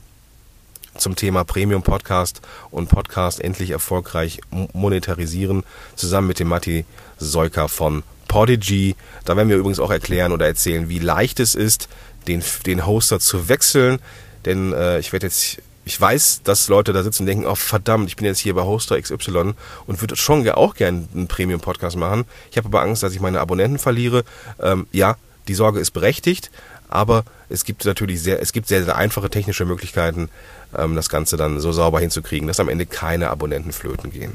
zum 0.96 1.16
Thema 1.16 1.44
Premium 1.44 1.82
Podcast 1.82 2.40
und 2.70 2.88
Podcast 2.88 3.40
endlich 3.40 3.70
erfolgreich 3.70 4.40
monetarisieren, 4.72 5.64
zusammen 5.96 6.28
mit 6.28 6.38
dem 6.38 6.48
Matti 6.48 6.84
Seuker 7.18 7.68
von 7.68 8.02
Podigy. 8.28 8.96
Da 9.24 9.36
werden 9.36 9.48
wir 9.48 9.56
übrigens 9.56 9.80
auch 9.80 9.90
erklären 9.90 10.32
oder 10.32 10.46
erzählen, 10.46 10.88
wie 10.88 10.98
leicht 10.98 11.40
es 11.40 11.54
ist, 11.54 11.88
den, 12.26 12.42
den 12.66 12.86
Hoster 12.86 13.20
zu 13.20 13.48
wechseln. 13.48 13.98
Denn 14.44 14.72
äh, 14.72 14.98
ich 14.98 15.12
werde 15.12 15.26
jetzt, 15.26 15.58
ich 15.84 16.00
weiß, 16.00 16.42
dass 16.42 16.68
Leute 16.68 16.92
da 16.92 17.02
sitzen 17.02 17.22
und 17.22 17.26
denken, 17.26 17.46
oh 17.46 17.54
verdammt, 17.54 18.08
ich 18.08 18.16
bin 18.16 18.26
jetzt 18.26 18.40
hier 18.40 18.54
bei 18.54 18.62
Hoster 18.62 19.00
XY 19.00 19.54
und 19.86 20.00
würde 20.00 20.16
schon 20.16 20.48
auch 20.50 20.74
gerne 20.74 21.06
einen 21.14 21.28
Premium-Podcast 21.28 21.96
machen. 21.96 22.24
Ich 22.50 22.56
habe 22.56 22.68
aber 22.68 22.82
Angst, 22.82 23.02
dass 23.02 23.14
ich 23.14 23.20
meine 23.20 23.40
Abonnenten 23.40 23.78
verliere. 23.78 24.24
Ähm, 24.60 24.86
ja, 24.92 25.16
die 25.48 25.54
Sorge 25.54 25.80
ist 25.80 25.92
berechtigt, 25.92 26.50
aber 26.88 27.24
es 27.54 27.64
gibt 27.64 27.84
natürlich 27.84 28.22
sehr, 28.22 28.42
es 28.42 28.52
gibt 28.52 28.68
sehr, 28.68 28.84
sehr 28.84 28.96
einfache 28.96 29.30
technische 29.30 29.64
Möglichkeiten, 29.64 30.28
ähm, 30.76 30.94
das 30.94 31.08
Ganze 31.08 31.36
dann 31.36 31.60
so 31.60 31.72
sauber 31.72 32.00
hinzukriegen, 32.00 32.48
dass 32.48 32.60
am 32.60 32.68
Ende 32.68 32.84
keine 32.84 33.30
Abonnenten 33.30 33.72
flöten 33.72 34.10
gehen. 34.12 34.32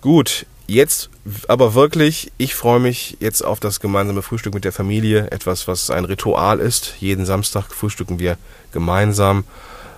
Gut, 0.00 0.46
jetzt 0.66 1.10
aber 1.48 1.74
wirklich, 1.74 2.32
ich 2.38 2.54
freue 2.54 2.80
mich 2.80 3.16
jetzt 3.20 3.42
auf 3.42 3.60
das 3.60 3.80
gemeinsame 3.80 4.22
Frühstück 4.22 4.54
mit 4.54 4.64
der 4.64 4.72
Familie. 4.72 5.30
Etwas, 5.30 5.68
was 5.68 5.90
ein 5.90 6.04
Ritual 6.04 6.58
ist. 6.58 6.94
Jeden 7.00 7.26
Samstag 7.26 7.70
frühstücken 7.72 8.18
wir 8.18 8.36
gemeinsam. 8.72 9.44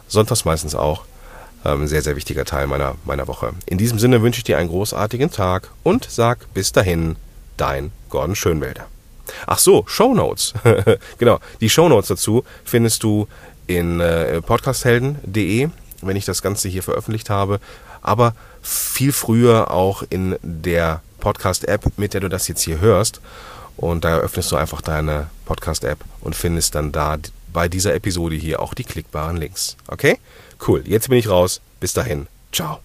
Sonntags 0.08 0.44
meistens 0.44 0.74
auch. 0.74 1.04
Ähm, 1.64 1.86
sehr, 1.86 2.02
sehr 2.02 2.16
wichtiger 2.16 2.44
Teil 2.44 2.66
meiner, 2.66 2.96
meiner 3.04 3.28
Woche. 3.28 3.52
In 3.66 3.78
diesem 3.78 3.98
Sinne 4.00 4.22
wünsche 4.22 4.38
ich 4.38 4.44
dir 4.44 4.58
einen 4.58 4.68
großartigen 4.68 5.30
Tag 5.30 5.70
und 5.84 6.08
sag 6.10 6.52
bis 6.54 6.72
dahin, 6.72 7.16
dein 7.56 7.92
Gordon 8.10 8.34
Schönwälder. 8.34 8.86
Ach 9.46 9.58
so, 9.58 9.84
Show 9.86 10.14
Notes. 10.14 10.54
genau, 11.18 11.40
die 11.60 11.68
Show 11.70 11.88
Notes 11.88 12.08
dazu 12.08 12.44
findest 12.64 13.02
du 13.02 13.28
in 13.66 14.00
äh, 14.00 14.40
podcasthelden.de. 14.42 15.68
wenn 16.02 16.16
ich 16.16 16.24
das 16.24 16.42
Ganze 16.42 16.68
hier 16.68 16.82
veröffentlicht 16.82 17.30
habe, 17.30 17.60
aber 18.02 18.34
viel 18.62 19.12
früher 19.12 19.70
auch 19.70 20.02
in 20.10 20.36
der 20.42 21.00
Podcast-App, 21.20 21.96
mit 21.96 22.14
der 22.14 22.20
du 22.20 22.28
das 22.28 22.48
jetzt 22.48 22.62
hier 22.62 22.80
hörst. 22.80 23.20
Und 23.76 24.04
da 24.04 24.18
öffnest 24.18 24.52
du 24.52 24.56
einfach 24.56 24.82
deine 24.82 25.28
Podcast-App 25.46 25.98
und 26.20 26.36
findest 26.36 26.74
dann 26.74 26.92
da 26.92 27.16
bei 27.52 27.68
dieser 27.68 27.94
Episode 27.94 28.36
hier 28.36 28.60
auch 28.60 28.74
die 28.74 28.84
klickbaren 28.84 29.36
Links. 29.36 29.76
Okay? 29.88 30.18
Cool. 30.66 30.82
Jetzt 30.86 31.08
bin 31.08 31.18
ich 31.18 31.28
raus. 31.28 31.60
Bis 31.80 31.92
dahin. 31.92 32.26
Ciao. 32.52 32.80